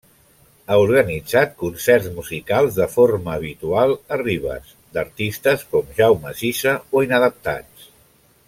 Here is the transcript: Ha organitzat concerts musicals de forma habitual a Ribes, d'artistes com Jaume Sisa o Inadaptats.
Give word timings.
Ha 0.69 0.77
organitzat 0.83 1.51
concerts 1.63 2.07
musicals 2.15 2.79
de 2.79 2.87
forma 2.93 3.35
habitual 3.35 3.95
a 4.17 4.21
Ribes, 4.25 4.73
d'artistes 4.97 5.67
com 5.75 5.95
Jaume 6.01 6.37
Sisa 6.41 6.77
o 7.01 7.09
Inadaptats. 7.09 7.91